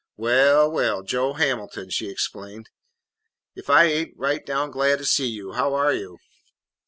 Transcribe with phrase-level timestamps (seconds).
[0.17, 2.71] "Well, well, Joe Hamilton," she exclaimed,
[3.53, 5.51] "if I ain't right down glad to see you!
[5.51, 6.17] How are you?"